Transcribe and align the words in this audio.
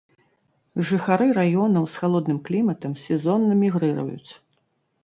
Жыхары 0.91 1.27
раёнаў 1.39 1.85
з 1.91 2.01
халодным 2.05 2.39
кліматам 2.49 2.97
сезонна 3.07 3.53
мігрыруюць. 3.63 4.31